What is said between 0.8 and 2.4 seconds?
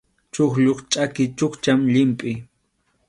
chʼaki chukchan llimpʼi.